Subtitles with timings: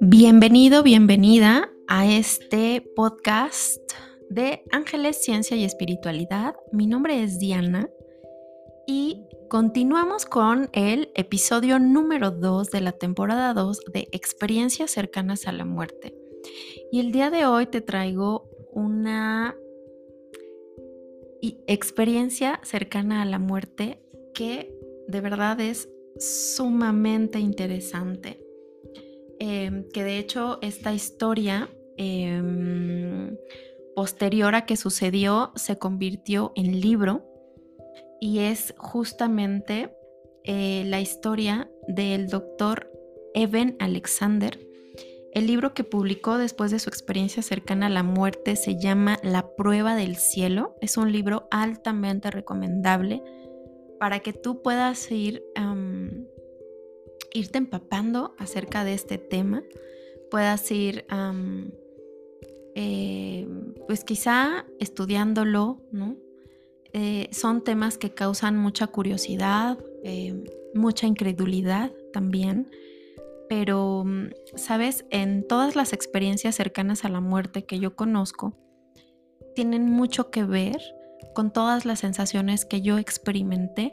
[0.00, 3.80] Bienvenido, bienvenida a este podcast
[4.28, 6.56] de Ángeles, Ciencia y Espiritualidad.
[6.72, 7.88] Mi nombre es Diana
[8.86, 15.52] y continuamos con el episodio número 2 de la temporada 2 de Experiencias cercanas a
[15.52, 16.14] la muerte.
[16.90, 19.56] Y el día de hoy te traigo una
[21.66, 24.01] experiencia cercana a la muerte
[24.34, 24.74] que
[25.08, 28.40] de verdad es sumamente interesante.
[29.38, 33.36] Em, que de hecho esta historia em,
[33.96, 37.26] posterior a que sucedió se convirtió en libro
[38.20, 39.92] y es justamente
[40.44, 42.88] eh, la historia del doctor
[43.34, 44.58] Evan Alexander.
[45.32, 49.54] El libro que publicó después de su experiencia cercana a la muerte se llama La
[49.56, 50.76] prueba del cielo.
[50.80, 53.22] Es un libro altamente recomendable
[54.02, 55.44] para que tú puedas ir
[57.32, 59.62] irte empapando acerca de este tema,
[60.28, 61.04] puedas ir,
[62.74, 63.46] eh,
[63.86, 66.16] pues quizá estudiándolo, ¿no?
[66.92, 70.34] Eh, son temas que causan mucha curiosidad, eh,
[70.74, 72.72] mucha incredulidad también,
[73.48, 74.04] pero,
[74.56, 78.58] sabes, en todas las experiencias cercanas a la muerte que yo conozco,
[79.54, 80.80] tienen mucho que ver
[81.34, 83.92] con todas las sensaciones que yo experimenté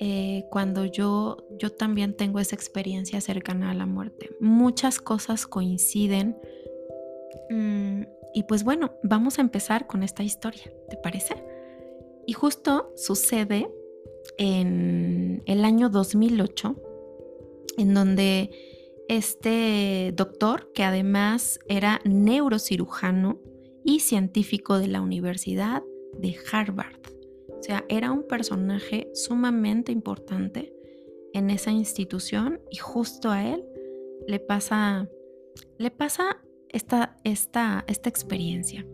[0.00, 4.30] eh, cuando yo, yo también tengo esa experiencia cercana a la muerte.
[4.40, 6.36] Muchas cosas coinciden.
[7.50, 8.02] Mm,
[8.34, 11.42] y pues bueno, vamos a empezar con esta historia, ¿te parece?
[12.26, 13.68] Y justo sucede
[14.36, 16.76] en el año 2008,
[17.78, 18.50] en donde
[19.08, 23.40] este doctor, que además era neurocirujano
[23.82, 25.82] y científico de la Universidad
[26.18, 27.00] de Harvard,
[27.58, 30.72] o sea, era un personaje sumamente importante
[31.32, 33.64] en esa institución y justo a él
[34.26, 35.08] le pasa,
[35.78, 38.86] le pasa esta, esta, esta experiencia.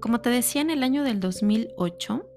[0.00, 2.28] Como te decía, en el año del 2008,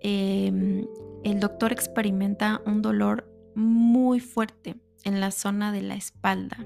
[0.00, 0.86] em,
[1.22, 6.56] el doctor experimenta un dolor muy fuerte en la zona de la espalda,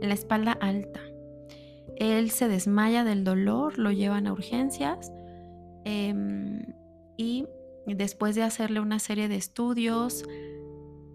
[0.00, 1.00] en la espalda alta.
[1.96, 5.12] Él se desmaya del dolor, lo llevan a urgencias
[5.86, 6.62] em,
[7.16, 7.46] y
[7.94, 10.24] Después de hacerle una serie de estudios,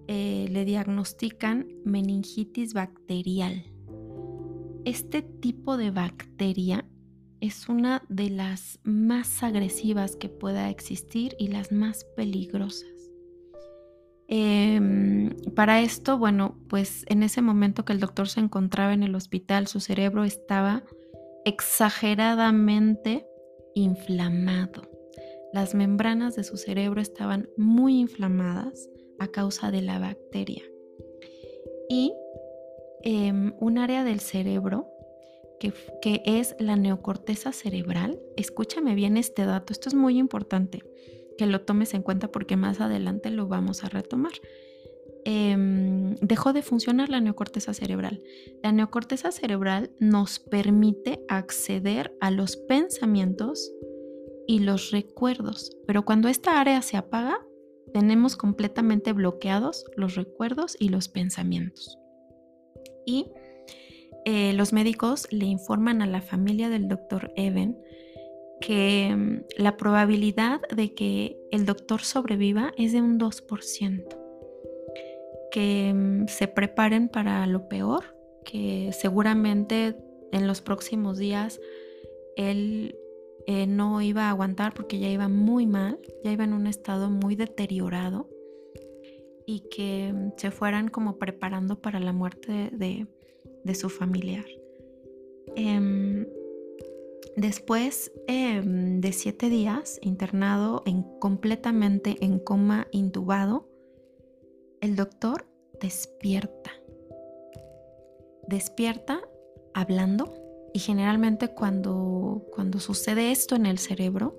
[0.07, 3.65] eh, le diagnostican meningitis bacterial.
[4.85, 6.85] Este tipo de bacteria
[7.41, 12.87] es una de las más agresivas que pueda existir y las más peligrosas.
[14.27, 19.13] Em, para esto, bueno, pues en ese momento que el doctor se encontraba en el
[19.13, 20.83] hospital, su cerebro estaba
[21.43, 23.25] exageradamente
[23.75, 24.83] inflamado.
[25.53, 28.89] Las membranas de su cerebro estaban muy inflamadas
[29.19, 30.63] a causa de la bacteria.
[31.89, 32.13] Y
[33.03, 34.87] em, un área del cerebro
[35.59, 40.83] que, que es la neocorteza cerebral, escúchame bien este dato, esto es muy importante
[41.37, 44.33] que lo tomes en cuenta porque más adelante lo vamos a retomar.
[45.25, 48.21] Em, dejó de funcionar la neocorteza cerebral.
[48.63, 53.71] La neocorteza cerebral nos permite acceder a los pensamientos,
[54.51, 55.77] y los recuerdos.
[55.87, 57.39] Pero cuando esta área se apaga,
[57.93, 61.97] tenemos completamente bloqueados los recuerdos y los pensamientos.
[63.05, 63.27] Y
[64.25, 67.77] eh, los médicos le informan a la familia del doctor Evan
[68.59, 74.20] que mm, la probabilidad de que el doctor sobreviva es de un 2%.
[75.51, 79.95] Que mm, se preparen para lo peor, que seguramente
[80.31, 81.59] en los próximos días
[82.35, 82.95] él
[83.47, 87.09] eh, no iba a aguantar porque ya iba muy mal, ya iba en un estado
[87.09, 88.29] muy deteriorado
[89.45, 93.07] y que mm, se fueran como preparando para la muerte de,
[93.75, 94.45] su familiar.
[95.55, 96.25] Em,
[97.35, 103.67] después em, de siete días internado en, completamente en coma intubado,
[104.81, 105.45] el doctor
[105.79, 106.71] despierta.
[108.47, 109.21] Despierta
[109.73, 110.33] hablando
[110.73, 114.35] y generalmente cuando, cuando sucede esto en el cerebro,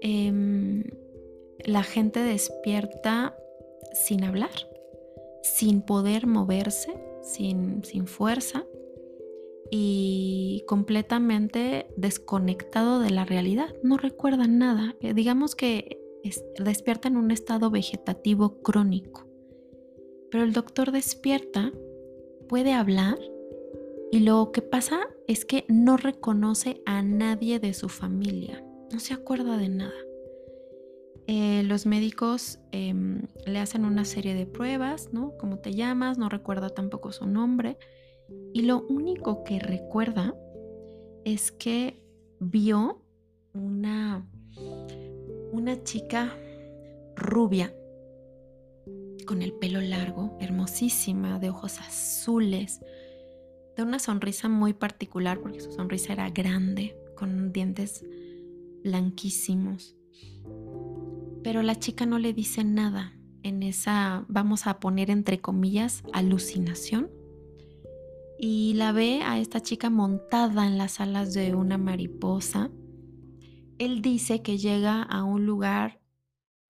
[0.00, 0.84] em,
[1.64, 3.36] la gente despierta
[3.92, 4.50] sin hablar,
[5.42, 6.92] sin poder moverse,
[7.22, 8.64] sin, sin fuerza
[9.70, 13.74] y completamente desconectado de la realidad.
[13.82, 14.96] No recuerdan nada.
[15.00, 16.00] Eh, digamos que
[16.58, 19.33] despierta en un estado vegetativo crónico.
[20.34, 21.70] Pero el doctor despierta,
[22.48, 23.16] puede hablar
[24.10, 28.60] y lo que pasa es que no reconoce a nadie de su familia,
[28.92, 29.94] no se acuerda de nada.
[31.28, 35.34] eh, los médicos em, le hacen una serie de pruebas, ¿no?
[35.38, 36.18] ¿Cómo te llamas?
[36.18, 37.78] No recuerda tampoco su nombre.
[38.52, 40.34] Y lo único que recuerda
[41.24, 42.02] es que
[42.40, 43.04] vio
[43.52, 44.28] una,
[45.52, 46.36] una chica
[47.14, 47.72] rubia
[49.24, 52.80] con el pelo largo, hermosísima, de ojos azules,
[53.76, 58.04] de una sonrisa muy particular porque su sonrisa era grande, con dientes
[58.82, 59.96] blanquísimos.
[61.42, 67.10] Pero la chica no le dice nada en esa, vamos a poner entre comillas, alucinación.
[68.38, 72.70] Y la ve a esta chica montada en las alas de una mariposa.
[73.78, 76.00] Él dice que llega a un lugar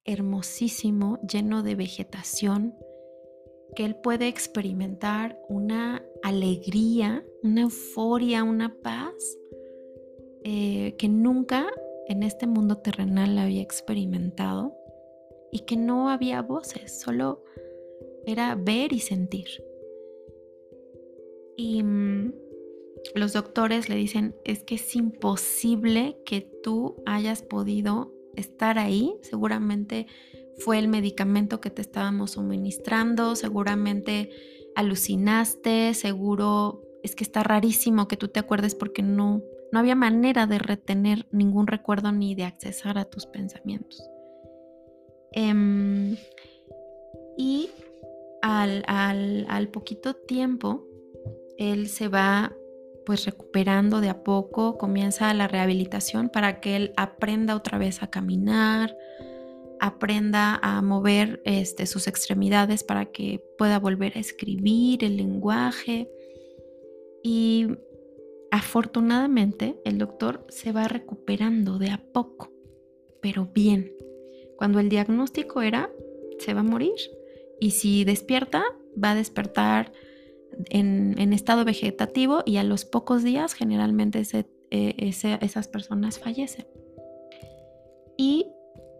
[0.05, 2.75] hermosísimo, lleno de vegetación,
[3.75, 9.39] que él puede experimentar una alegría, una euforia, una paz
[10.45, 11.67] eh, que nunca
[12.07, 14.77] en este mundo terrenal había experimentado
[15.51, 17.43] y que no había voces, solo
[18.27, 19.49] era ver y sentir.
[21.57, 22.35] Y mm,
[23.15, 30.07] los doctores le dicen, es que es imposible que tú hayas podido estar ahí, seguramente
[30.59, 34.31] fue el medicamento que te estábamos suministrando, seguramente
[34.77, 39.43] alucinaste, seguro es que está rarísimo que tú te acuerdes porque no
[39.75, 44.09] no había manera de retener ningún recuerdo ni de accesar a tus pensamientos.
[45.33, 46.17] Em,
[47.37, 47.71] y
[48.41, 50.87] al, al, poquito tiempo,
[51.59, 52.55] él se va
[53.07, 58.11] pues recuperando de a poco, comienza la rehabilitación para que él aprenda otra vez a
[58.11, 58.97] caminar,
[59.81, 66.09] aprenda a mover este, sus extremidades para que pueda volver a escribir el lenguaje.
[67.23, 67.69] Y
[68.55, 72.53] Afortunadamente, el doctor se va recuperando de a poco,
[73.21, 73.93] pero bien.
[74.57, 75.91] Cuando el diagnóstico era,
[76.39, 76.95] se va a morir.
[77.59, 78.63] Y si despierta,
[78.97, 79.91] va a despertar
[80.71, 84.23] en, estado vegetativo y a los pocos días generalmente
[84.71, 84.95] eh,
[85.41, 86.67] esas personas fallecen.
[88.17, 88.47] Y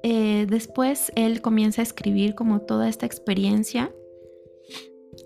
[0.03, 3.93] eh, después él comienza a escribir como toda esta experiencia.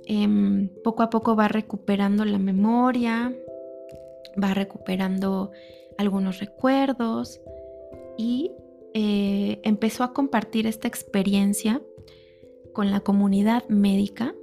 [0.07, 3.35] Em, poco a poco va recuperando la memoria,
[4.43, 5.51] va recuperando
[5.99, 7.41] algunos recuerdos
[8.17, 8.53] y
[8.95, 11.83] eh, empezó a compartir esta experiencia
[12.73, 14.35] con la comunidad médica,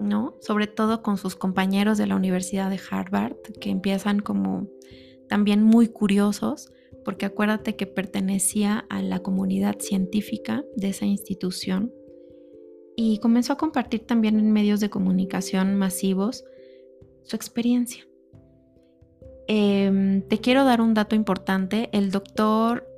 [0.00, 0.36] ¿no?
[0.40, 4.68] Sobre todo con sus compañeros de la Universidad de Harvard, que empiezan como
[5.28, 6.72] también muy curiosos,
[7.04, 11.92] porque acuérdate que pertenecía a la comunidad científica de esa institución
[12.96, 16.44] y comenzó a compartir también en medios de comunicación masivos
[17.24, 18.06] su experiencia.
[19.48, 21.88] Em, te quiero dar un dato importante.
[21.92, 22.88] El doctor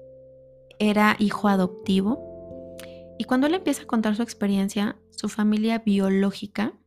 [0.78, 2.76] era hijo adoptivo
[3.18, 6.78] y cuando él empieza a contar su experiencia, su familia biológica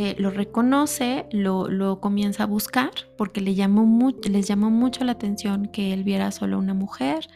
[0.00, 5.66] eh, lo reconoce, lo, comienza a buscar porque le llamó les llamó mucho la atención
[5.72, 7.26] que él viera solo una mujer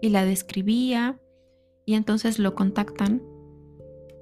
[0.00, 1.20] y la describía
[1.84, 3.24] y entonces lo contactan.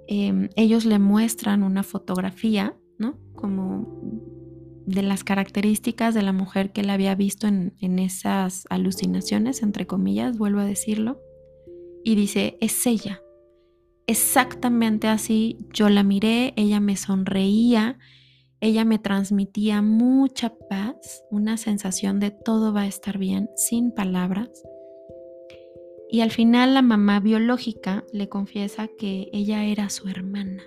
[0.09, 3.19] Em, ellos le muestran una fotografía, ¿no?
[3.35, 3.87] Como
[4.87, 10.39] de las características de la mujer que él había visto en, esas alucinaciones, entre comillas,
[10.39, 11.21] vuelvo a decirlo,
[12.03, 13.21] y dice, es ella.
[14.07, 17.99] Exactamente así, yo la miré, ella me sonreía,
[18.61, 24.51] ella me transmitía mucha paz, una sensación de todo va a estar bien, sin palabras.
[26.09, 30.65] Y al final la mamá biológica le confiesa que ella era su hermana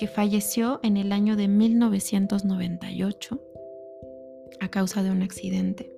[0.00, 3.38] que falleció en el año de 1998
[4.58, 5.94] a causa de un accidente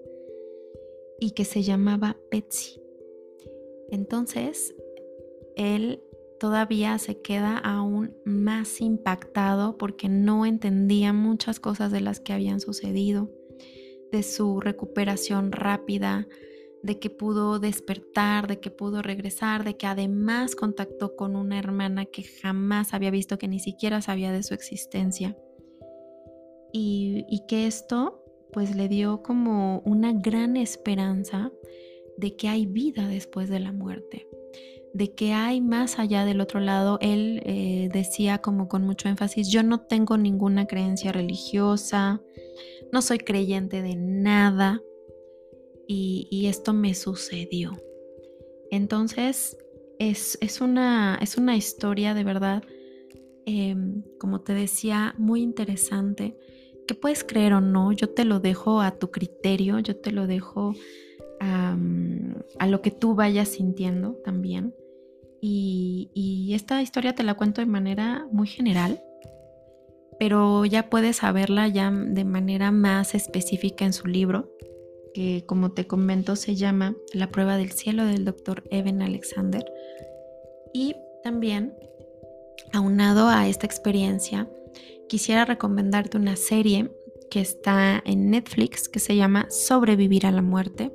[1.21, 2.83] y que se llamaba Betsy.
[3.93, 4.75] Entonces,
[5.55, 6.03] él
[6.43, 12.59] todavía se queda aún más impactado porque no entendía muchas cosas de las que habían
[12.59, 13.31] sucedido,
[14.11, 16.27] de su recuperación rápida,
[16.83, 22.07] de que pudo despertar, de que pudo regresar, de que además contactó con una hermana
[22.07, 25.37] que jamás había visto, que ni siquiera sabía de su existencia.
[26.73, 28.21] Y, que esto
[28.53, 31.53] pues le dio como una gran esperanza
[32.17, 34.27] de que hay vida después de la muerte,
[34.95, 36.99] de que hay más allá del otro lado.
[37.01, 42.21] Él eh, decía como con mucho énfasis, yo no tengo ninguna creencia religiosa,
[42.93, 44.81] no soy creyente de nada,
[45.95, 47.73] y, esto me sucedió.
[48.71, 49.57] Entonces,
[49.99, 52.63] es, una, es una historia de verdad,
[53.47, 56.37] em, como te decía, muy interesante,
[56.87, 60.27] que puedes creer o no, yo te lo dejo a tu criterio, yo te lo
[60.27, 60.75] dejo
[61.41, 61.77] a,
[62.69, 64.75] lo que tú vayas sintiendo también.
[65.45, 69.03] Y, esta historia te la cuento de manera muy general,
[70.19, 74.55] pero ya puedes saberla ya de manera más específica en su libro,
[75.15, 79.65] que como te comento se llama La prueba del cielo del doctor Evan Alexander.
[80.73, 80.95] Y
[81.25, 81.75] también,
[82.73, 84.49] aunado a esta experiencia,
[85.09, 86.93] quisiera recomendarte una serie
[87.31, 90.93] que está en Netflix que se llama Sobrevivir a la muerte.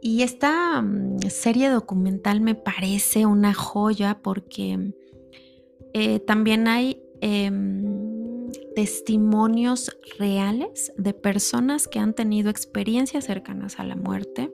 [0.00, 4.92] Y esta mm, serie documental me parece una joya porque
[5.92, 13.96] eh, también hay em, testimonios reales de personas que han tenido experiencias cercanas a la
[13.96, 14.52] muerte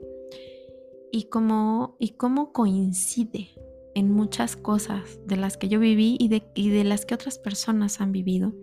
[1.11, 3.49] y cómo, y cómo coincide
[3.95, 8.01] en muchas cosas de las que yo viví y de, de las que otras personas
[8.01, 8.53] han vivido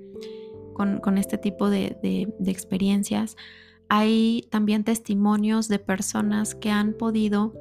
[0.75, 3.37] con, este tipo de, de experiencias.
[3.88, 7.55] Hay también testimonios de personas que han podido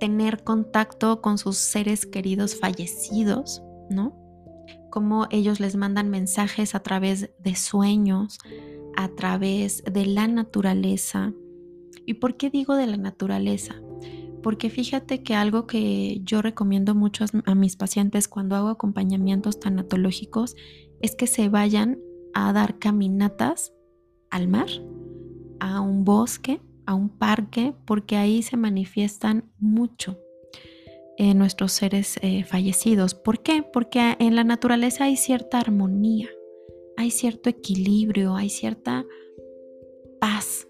[0.00, 4.18] tener contacto con sus seres queridos fallecidos, ¿no?
[4.90, 8.38] Como ellos les mandan mensajes a través de sueños,
[8.96, 11.32] a través de la naturaleza.
[12.04, 13.76] ¿Y por qué digo de la naturaleza?
[14.42, 20.56] porque fíjate que algo que yo recomiendo mucho a mis pacientes cuando hago acompañamientos tanatológicos
[21.00, 21.98] es que se vayan
[22.34, 23.72] a dar caminatas
[24.30, 24.68] al mar,
[25.62, 30.18] a un bosque, a un parque, porque ahí se manifiestan mucho
[31.18, 33.14] eh, nuestros seres eh, fallecidos.
[33.14, 33.62] ¿Por qué?
[33.62, 36.28] Porque en la naturaleza hay cierta armonía,
[36.96, 39.06] hay cierto equilibrio, hay cierta
[40.20, 40.66] paz,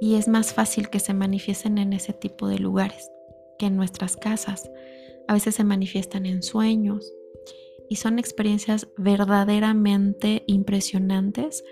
[0.00, 3.08] y es más fácil que se manifiesten en ese tipo de lugares
[3.56, 4.68] que en nuestras casas.
[5.28, 7.12] A veces se manifiestan en sueños
[7.88, 11.62] y son experiencias verdaderamente impresionantes,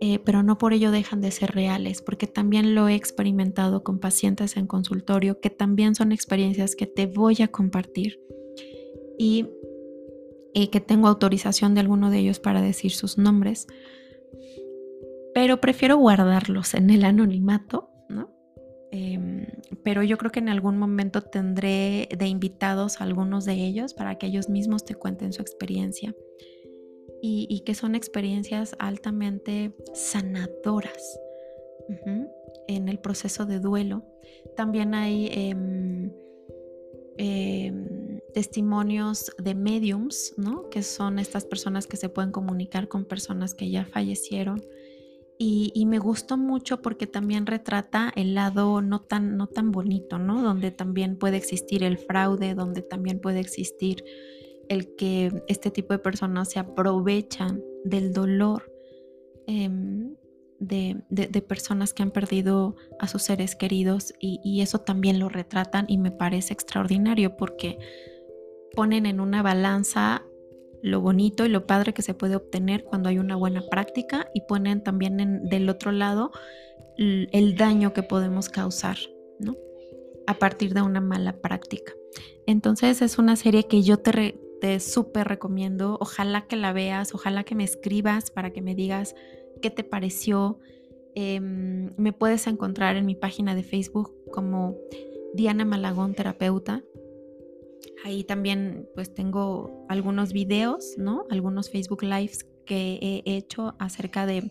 [0.00, 3.98] eh, pero no por ello dejan de ser reales, porque también lo he experimentado con
[3.98, 8.20] pacientes en consultorio, que también son experiencias que te voy a compartir
[9.18, 9.46] y
[10.72, 13.66] que tengo autorización de alguno de ellos para decir sus nombres
[15.34, 18.30] pero prefiero guardarlos en el anonimato, ¿no?
[18.90, 19.46] Em,
[19.84, 24.18] pero yo creo que en algún momento tendré de invitados a algunos de ellos para
[24.18, 26.14] que ellos mismos te cuenten su experiencia
[27.22, 31.18] y, que son experiencias altamente sanadoras
[32.68, 34.04] en el proceso de duelo.
[34.56, 36.12] También hay em,
[37.18, 40.70] em, testimonios de mediums, ¿no?
[40.70, 44.62] que son estas personas que se pueden comunicar con personas que ya fallecieron
[45.42, 50.42] y, me gustó mucho porque también retrata el lado no tan, no tan bonito, ¿no?
[50.42, 54.04] Donde también puede existir el fraude, donde también puede existir
[54.70, 58.72] el que este tipo de personas se aprovechan del dolor
[59.46, 60.14] em,
[60.60, 65.98] de, personas que han perdido a sus seres queridos y, eso también lo retratan y
[65.98, 67.78] me parece extraordinario porque
[68.74, 70.22] ponen en una balanza
[70.82, 74.42] lo bonito y lo padre que se puede obtener cuando hay una buena práctica y
[74.42, 76.30] ponen también en, del otro lado
[76.96, 78.98] el daño que podemos causar,
[79.38, 79.56] ¿no?
[80.26, 81.92] A partir de una mala práctica.
[82.46, 85.98] Entonces es una serie que yo te, te súper recomiendo.
[86.00, 89.14] Ojalá que la veas, ojalá que me escribas para que me digas
[89.62, 90.58] qué te pareció.
[91.14, 94.76] Em, me puedes encontrar en mi página de Facebook como
[95.34, 96.82] Diana Malagón Terapeuta.
[98.04, 101.24] Ahí también pues tengo algunos videos, ¿no?
[101.30, 104.50] Algunos Facebook Lives que he hecho acerca de,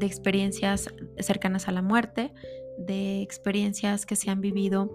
[0.00, 2.32] experiencias cercanas a la muerte,
[2.78, 4.90] de experiencias que se han vivido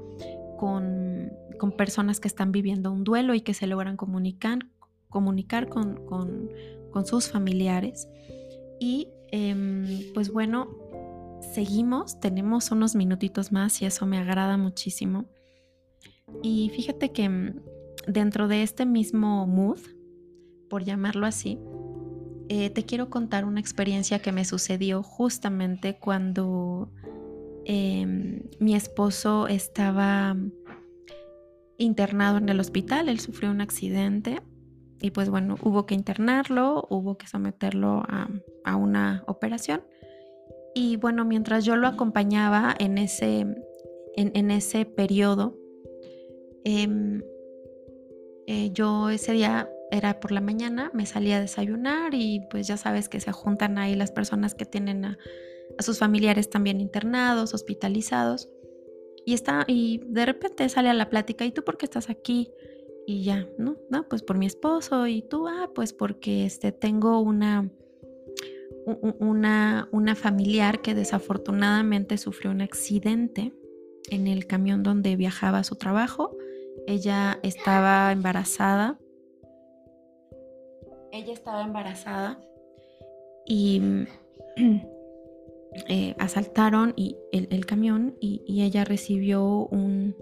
[0.60, 1.31] con,
[1.70, 4.68] personas que están viviendo un duelo y que se logran comunicar,
[5.10, 6.50] comunicar con,
[7.06, 8.10] sus familiares.
[8.80, 10.70] Y em, pues bueno,
[11.53, 15.25] seguimos, tenemos unos minutitos más y eso me agrada muchísimo.
[16.41, 17.62] Y fíjate que mm,
[18.08, 19.80] dentro de este mismo mood,
[20.68, 21.60] por llamarlo así,
[22.50, 26.91] eh, te quiero contar una experiencia que me sucedió justamente cuando
[27.65, 30.36] em, mi esposo estaba
[31.84, 34.42] internado en el hospital, él sufrió un accidente
[35.02, 39.84] y pues bueno, hubo que internarlo, hubo que someterlo a, una operación.
[40.74, 43.46] Y bueno, mientras yo lo acompañaba en ese,
[44.16, 45.58] en ese periodo,
[46.64, 47.24] Em,
[48.48, 52.78] eh, yo ese día era por la mañana, me salía a desayunar y pues ya
[52.78, 55.18] sabes que se juntan ahí las personas que tienen a,
[55.80, 58.50] sus familiares también internados, hospitalizados.
[59.25, 62.51] Y está, y de repente sale a la plática, ¿y tú por qué estás aquí?
[63.06, 63.78] Y ya, ¿no?
[63.90, 67.70] No, pues por mi esposo, y tú, ah, pues porque este tengo una
[68.86, 73.54] una, una familiar que desafortunadamente sufrió un accidente
[74.10, 76.36] en el camión donde viajaba a su trabajo.
[76.88, 79.00] Ella estaba embarazada.
[81.12, 82.40] Ella estaba embarazada
[83.46, 83.82] y
[85.88, 90.16] eh, asaltaron y el, camión y, ella recibió un,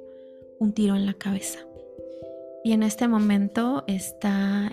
[0.74, 1.60] tiro en la cabeza.
[2.64, 4.72] Y en este momento está,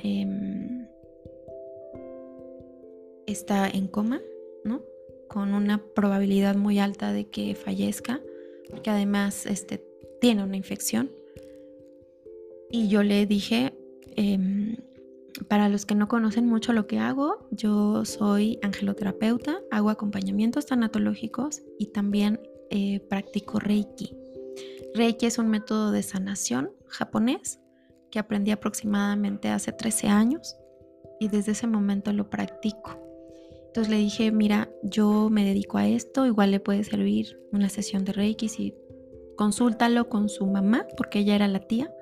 [3.27, 4.21] está en coma,
[4.65, 4.83] ¿no?
[5.29, 8.21] Con una probabilidad muy alta de que fallezca,
[8.69, 9.83] porque además este,
[10.21, 11.11] tiene una infección.
[12.71, 13.73] Y yo le dije,
[14.17, 14.77] em,
[15.49, 21.63] para los que no conocen mucho lo que hago, yo soy angeloterapeuta, hago acompañamientos tanatológicos
[21.79, 22.41] y también
[22.71, 24.15] eh, practico Reiki.
[24.95, 27.61] Reiki es un método de sanación japonés
[28.11, 30.57] que aprendí aproximadamente hace 13 años
[31.21, 32.99] y desde ese momento lo practico.
[33.67, 38.07] Entonces le dije, mira, yo me dedico a esto, igual le puede servir una sesión
[38.07, 38.75] de Reiki si
[39.37, 41.93] consúltalo con su mamá, porque ella era la tía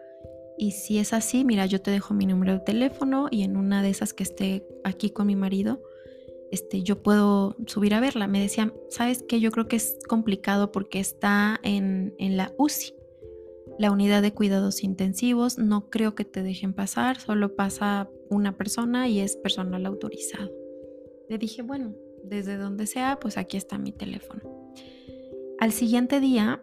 [0.57, 3.83] y si es así, mira, yo te dejo mi número de teléfono y en una
[3.83, 5.83] de esas que esté aquí con mi marido,
[6.51, 8.29] este, yo puedo subir a verla.
[8.29, 9.41] Me decían, ¿sabes qué?
[9.41, 12.95] Yo creo que es complicado porque está en, en la UCI,
[13.79, 15.59] la unidad de cuidados intensivos.
[15.59, 20.53] No creo que te dejen pasar, solo pasa una persona y es personal autorizado.
[21.29, 24.43] Le dije, bueno, desde donde sea, pues aquí está mi teléfono.
[25.59, 26.63] Al siguiente día,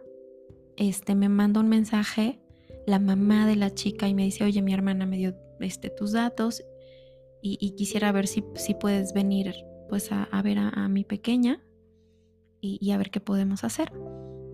[0.76, 2.41] este, me manda un mensaje
[2.86, 6.12] la mamá de la chica y me dice, oye, mi hermana me dio este, tus
[6.12, 6.64] datos
[7.44, 9.52] y, quisiera ver si, si, puedes venir
[9.88, 11.60] pues a, ver a, mi pequeña
[12.60, 13.92] y, a ver qué podemos hacer.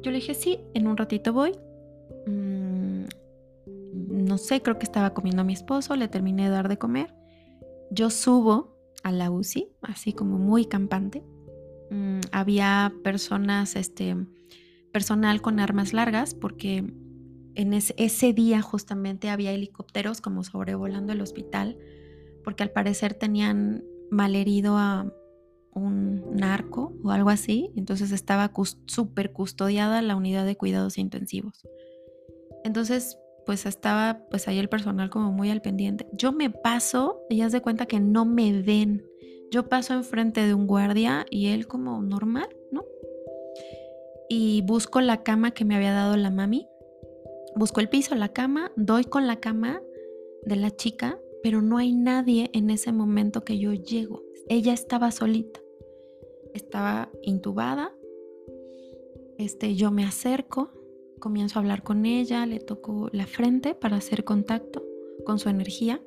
[0.03, 1.53] Yo le dije, sí, en un ratito voy.
[2.27, 3.05] Mm,
[3.93, 7.15] no sé, creo que estaba comiendo a mi esposo, le terminé de dar de comer.
[7.91, 11.23] Yo subo a la UCI, así como muy campante.
[11.91, 14.17] Mm, había personas, este,
[14.93, 16.85] personal con armas largas, porque
[17.59, 21.77] en ese, día justamente había helicópteros como sobrevolando el hospital,
[22.45, 25.13] porque al parecer tenían malherido a
[25.73, 28.53] un narco o algo así, entonces estaba
[28.87, 31.67] súper custodiada la unidad de cuidados intensivos.
[32.63, 36.07] Entonces, pues estaba pues ahí el personal como muy al pendiente.
[36.13, 39.05] Yo me paso, ellas de cuenta que no me ven.
[39.51, 42.85] Yo paso enfrente de un guardia y él como normal, ¿no?
[44.29, 46.69] Y busco la cama que me había dado la mami
[47.59, 49.83] Busco el piso, la cama, doy con la cama
[50.45, 54.23] de la chica, pero no hay nadie en ese momento que yo llego.
[54.49, 55.61] Ella estaba solita.
[56.55, 57.93] Estaba intubada.
[59.39, 60.71] Este, yo me acerco,
[61.19, 64.85] comienzo a hablar con ella, le toco la frente para hacer contacto
[65.27, 66.01] con su energía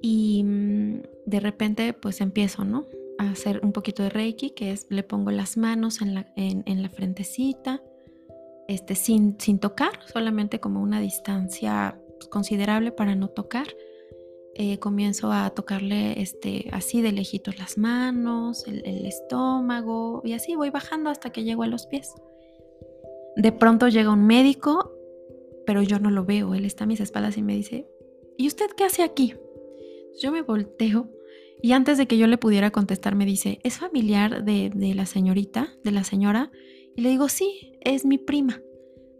[0.00, 2.86] y mm, de repente pues empiezo, ¿no?
[3.18, 6.80] A hacer un poquito de Reiki, que es le pongo las manos en la, en
[6.80, 7.82] la frentecita,
[8.68, 13.66] este, sin, tocar, solamente como una distancia pues, considerable para no tocar.
[14.54, 20.70] Eh, comienzo a tocarle este, así de lejitos las manos, el, estómago y así voy
[20.70, 22.12] bajando hasta que llego a los pies.
[23.36, 24.92] De pronto llega un médico,
[25.64, 27.88] pero yo no lo veo, él está a mis espaldas y me dice,
[28.36, 29.34] ¿y usted qué hace aquí?
[30.20, 31.08] Yo me volteo
[31.62, 35.06] y antes de que yo le pudiera contestar me dice, ¿es familiar de, de la
[35.06, 36.50] señorita, de la señora?
[36.98, 38.60] Y le digo, sí, es mi prima.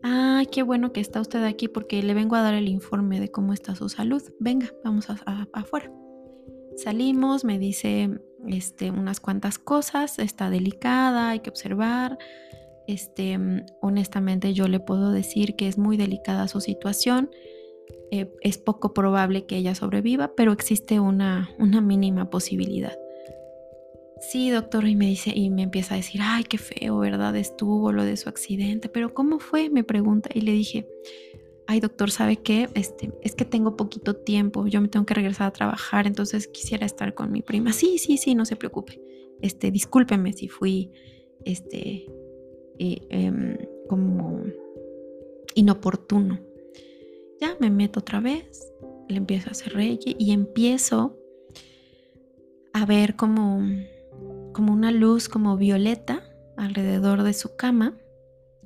[0.03, 3.31] Ah, qué bueno que está usted aquí porque le vengo a dar el informe de
[3.31, 4.21] cómo está su salud.
[4.41, 5.88] Venga, vamos a, afuera.
[6.75, 12.19] Salimos, me dice este, unas cuantas cosas, está delicada, hay que observar.
[12.88, 13.38] Este,
[13.81, 17.31] honestamente yo le puedo decir que es muy delicada su situación.
[18.11, 22.99] Eh, es poco probable que ella sobreviva, pero existe una, una mínima posibilidad
[24.20, 27.37] sí, doctor, y me dice, y me empieza a decir, ay, qué feo, ¿verdad?
[27.37, 29.70] Estuvo lo de su accidente, pero ¿cómo fue?
[29.70, 30.88] Me pregunta, y le dije,
[31.66, 32.68] ay, doctor, ¿sabe qué?
[32.74, 36.87] Este, es que tengo poquito tiempo, yo me tengo que regresar a trabajar, entonces quisiera
[36.87, 37.72] estar con mi prima.
[37.72, 39.00] Sí, sí, sí, no se preocupe.
[39.42, 40.90] Este, discúlpeme si fui,
[41.44, 42.07] este,
[42.78, 43.57] em,
[43.88, 44.42] como
[45.54, 46.40] inoportuno.
[47.40, 48.72] Ya me meto otra vez,
[49.09, 51.16] le empiezo a hacer reiki y empiezo
[52.72, 53.61] a ver como
[54.59, 56.21] como una luz como violeta
[56.57, 57.94] alrededor de su cama.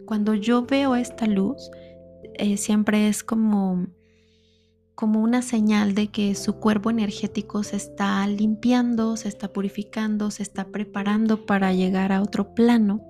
[0.06, 1.70] Cuando yo veo esta luz,
[2.32, 3.88] eh, siempre es como,
[4.94, 10.42] como una señal de que su cuerpo energético se está limpiando, se está purificando, se
[10.42, 13.02] está preparando para llegar a otro plano.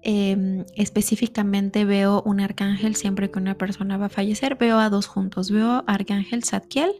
[0.00, 5.06] Em, específicamente veo un arcángel siempre que una persona va a fallecer, veo a dos
[5.06, 6.92] juntos, veo a arcángel Zadkiel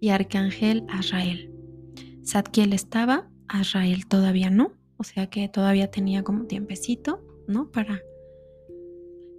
[0.00, 1.52] y arcángel Azrael.
[2.24, 7.70] Zadkiel estaba Azrael todavía no, o sea que todavía tenía como tiempecito, ¿no?
[7.70, 8.02] Para,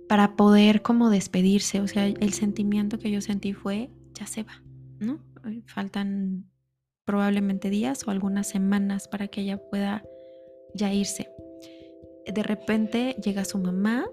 [0.07, 4.63] para poder como despedirse, o sea, el sentimiento que yo sentí fue, ya se va,
[4.99, 5.19] ¿no?
[5.65, 6.45] Faltan
[7.05, 10.03] probablemente días o algunas semanas para que ella pueda
[10.73, 11.29] ya irse.
[12.25, 14.05] De repente llega su mamá,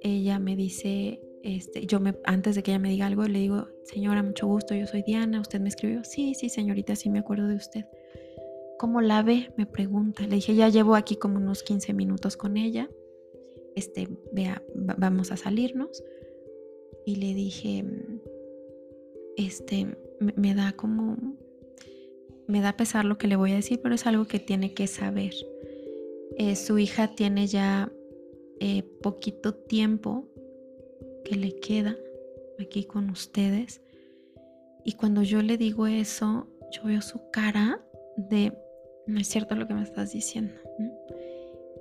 [0.00, 3.68] ella me dice, este, yo me, antes de que ella me diga algo, le digo,
[3.84, 7.48] señora, mucho gusto, yo soy Diana, usted me escribió, sí, sí, señorita, sí me acuerdo
[7.48, 7.84] de usted.
[8.78, 9.52] ¿Cómo la ve?
[9.56, 10.22] Me pregunta.
[10.26, 12.88] Le dije, ya llevo aquí como unos 15 minutos con ella.
[13.74, 16.02] Este, vea, vamos a salirnos.
[17.04, 17.84] Y le dije,
[19.36, 21.16] este, me, da como,
[22.46, 24.86] me da pesar lo que le voy a decir, pero es algo que tiene que
[24.86, 25.32] saber.
[26.36, 27.92] Eh, su hija tiene ya
[28.60, 30.26] eh, poquito tiempo
[31.24, 31.96] que le queda
[32.58, 33.80] aquí con ustedes.
[34.84, 37.80] Y cuando yo le digo eso, yo veo su cara
[38.16, 38.52] de
[39.06, 40.54] no es cierto lo que me estás diciendo.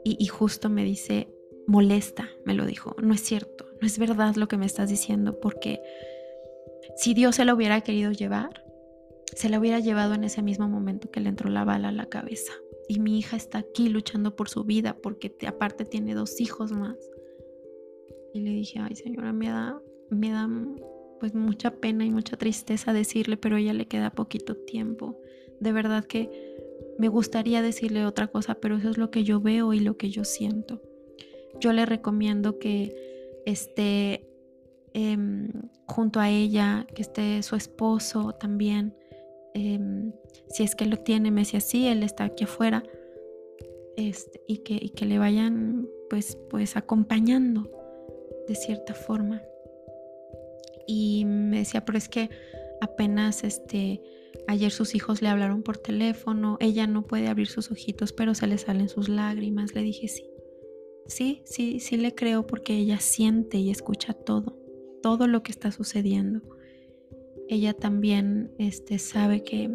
[0.03, 1.27] Y, justo me dice,
[1.65, 5.39] molesta, me lo dijo, no es cierto, no es verdad lo que me estás diciendo,
[5.39, 5.81] porque
[6.95, 8.63] si Dios se lo hubiera querido llevar,
[9.33, 12.05] se la hubiera llevado en ese mismo momento que le entró la bala a la
[12.05, 12.53] cabeza.
[12.87, 16.97] Y mi hija está aquí luchando por su vida, porque aparte tiene dos hijos más.
[18.31, 20.47] Y le dije, ay señora, me da, me da
[21.19, 25.19] pues mucha pena y mucha tristeza decirle, pero ella le queda poquito tiempo.
[25.59, 26.29] De verdad que
[26.97, 30.09] me gustaría decirle otra cosa, pero eso es lo que yo veo y lo que
[30.09, 30.81] yo siento.
[31.59, 34.27] Yo le recomiendo que esté
[34.93, 35.49] em,
[35.87, 38.95] junto a ella, que esté su esposo también.
[39.53, 40.13] Em,
[40.49, 42.83] si es que lo tiene, me decía, sí, él está aquí afuera.
[43.97, 47.69] Este, y, que, y que le vayan pues, pues acompañando
[48.47, 49.41] de cierta forma.
[50.87, 52.29] Y me decía, pero es que
[52.81, 54.01] apenas este
[54.47, 58.47] Ayer sus hijos le hablaron por teléfono, ella no puede abrir sus ojitos, pero se
[58.47, 59.73] le salen sus lágrimas.
[59.73, 60.25] Le dije sí.
[61.07, 64.57] Sí, sí, sí le creo porque ella siente y escucha todo,
[65.03, 66.41] todo lo que está sucediendo.
[67.47, 69.69] Ella también este, sabe que,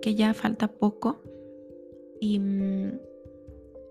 [0.00, 1.20] que ya falta poco
[2.20, 2.98] y mm,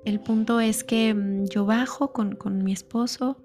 [0.05, 3.43] el punto es que mm, yo bajo con, con mi esposo.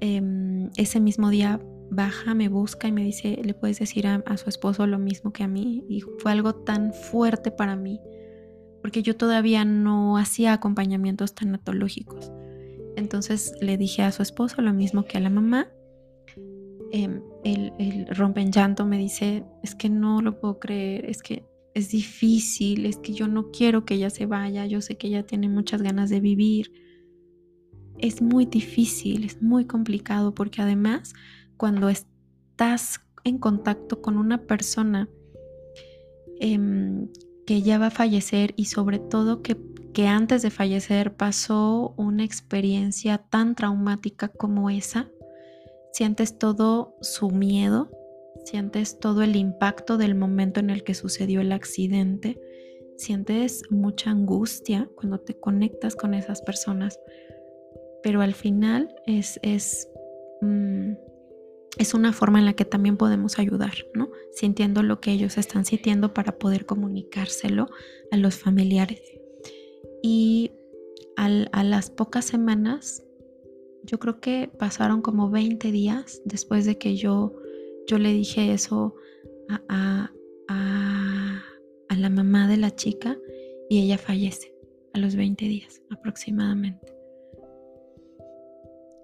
[0.00, 4.48] Em, ese mismo día baja, me busca y me dice, le puedes decir a, su
[4.48, 5.84] esposo lo mismo que a mí.
[5.88, 8.00] Y fue algo tan fuerte para mí,
[8.80, 12.32] porque yo todavía no hacía acompañamientos tanatológicos.
[12.96, 15.68] Entonces le dije a su esposo lo mismo que a la mamá.
[16.92, 21.44] Eh, él, rompe en llanto, me dice, es que no lo puedo creer, es que
[21.74, 25.24] es difícil, es que yo no quiero que ella se vaya, yo sé que ella
[25.24, 26.72] tiene muchas ganas de vivir.
[27.98, 31.12] Es muy difícil, es muy complicado porque además
[31.60, 35.10] cuando estás en contacto con una persona
[36.40, 37.10] em,
[37.44, 39.58] que ya va a fallecer y sobre todo que,
[39.92, 45.10] que antes de fallecer pasó una experiencia tan traumática como esa,
[45.92, 47.90] sientes todo su miedo,
[48.46, 52.40] sientes todo el impacto del momento en el que sucedió el accidente,
[52.96, 56.98] sientes mucha angustia cuando te conectas con esas personas,
[58.02, 59.90] pero al final es, es
[60.40, 60.92] mm,
[61.78, 64.10] es una forma en la que también podemos ayudar, ¿no?
[64.32, 67.68] Sintiendo lo que ellos están sintiendo para poder comunicárselo
[68.10, 69.02] a los familiares.
[70.02, 70.52] Y
[71.16, 73.04] a las pocas semanas,
[73.84, 77.34] yo creo que pasaron como 20 días después de que yo,
[77.86, 78.94] yo le dije eso
[79.68, 80.10] a,
[80.48, 83.18] a la mamá de la chica
[83.68, 84.54] y ella fallece
[84.94, 86.94] a los 20 días aproximadamente.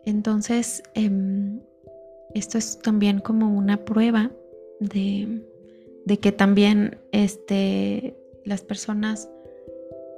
[0.07, 1.11] Entonces, eh,
[2.37, 4.31] esto es también como una prueba
[4.79, 5.43] de,
[6.21, 9.31] que también este, las personas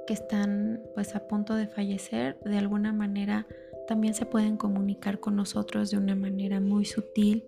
[0.05, 3.47] que están pues a punto de fallecer de alguna manera
[3.87, 7.45] también se pueden comunicar con nosotros de una manera muy sutil,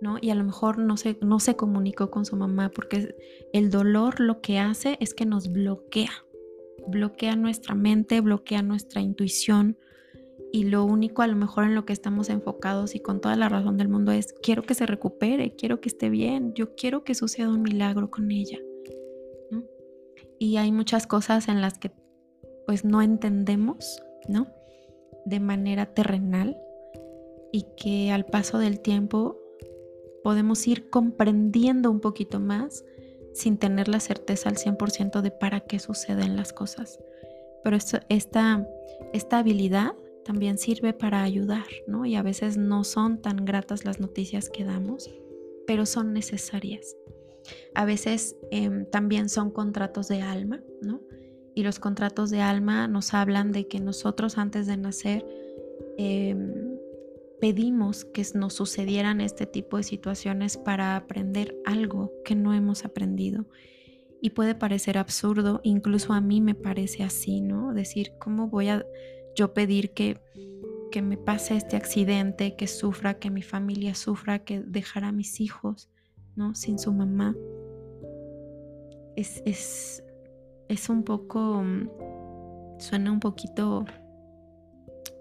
[0.00, 0.18] ¿no?
[0.20, 3.14] Y a lo mejor no se, no se comunicó con su mamá porque
[3.52, 6.26] el dolor lo que hace es que nos bloquea,
[6.88, 9.78] bloquea nuestra mente, bloquea nuestra intuición,
[10.52, 13.48] y lo único a lo mejor en lo que estamos enfocados y con toda la
[13.48, 17.14] razón del mundo es quiero que se recupere, quiero que esté bien, yo quiero que
[17.14, 18.58] suceda un milagro con ella.
[20.38, 21.90] Y hay muchas cosas en las que
[22.66, 24.46] pues no entendemos, ¿no?
[25.24, 26.58] De manera terrenal
[27.50, 29.38] y que al paso del tiempo
[30.22, 32.84] podemos ir comprendiendo un poquito más
[33.32, 36.98] sin tener la certeza al 100% de para qué suceden las cosas.
[37.64, 38.66] Pero esta,
[39.12, 42.06] esta habilidad también sirve para ayudar, ¿no?
[42.06, 45.10] Y a veces no son tan gratas las noticias que damos,
[45.66, 46.96] pero son necesarias.
[47.74, 51.00] A veces em, también son contratos de alma, ¿no?
[51.54, 55.26] Y los contratos de alma nos hablan de que nosotros antes de nacer
[55.98, 56.72] em,
[57.40, 63.46] pedimos que nos sucedieran este tipo de situaciones para aprender algo que no hemos aprendido.
[64.20, 67.74] Y puede parecer absurdo, incluso a mí me parece así, ¿no?
[67.74, 68.86] Decir, ¿cómo voy a
[69.36, 70.20] yo pedir que,
[70.90, 75.40] que me pase este accidente, que sufra, que mi familia sufra, que dejar a mis
[75.40, 75.90] hijos,
[76.36, 76.54] ¿no?
[76.54, 77.36] Sin su mamá.
[79.16, 80.04] Es, es,
[80.68, 81.62] es un poco,
[82.78, 83.84] suena un poquito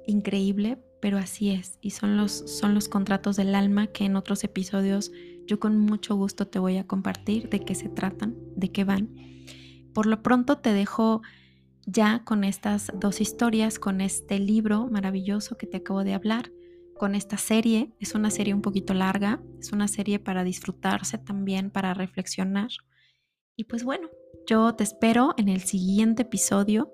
[0.05, 1.77] increíble, pero así es.
[1.81, 5.11] Y son los, son los contratos del alma que en otros episodios
[5.47, 9.09] yo con mucho gusto te voy a compartir de qué se tratan, de qué van.
[9.93, 11.21] Por lo pronto te dejo
[11.91, 16.51] ya con estas dos historias, con este libro maravilloso que te acabo de hablar,
[16.97, 17.91] con esta serie.
[17.99, 22.69] Es una serie un poquito larga, es una serie para disfrutarse también, para reflexionar.
[23.55, 24.09] Y pues bueno,
[24.47, 26.93] yo te espero en el siguiente episodio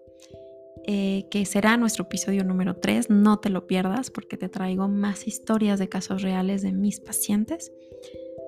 [0.86, 3.10] eh, que será nuestro episodio número 3.
[3.10, 7.72] No te lo pierdas porque te traigo más historias de casos reales de mis pacientes.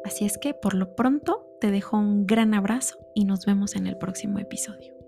[0.06, 3.88] Así es que por lo pronto te dejo un gran abrazo y nos vemos en
[3.88, 4.99] el próximo episodio.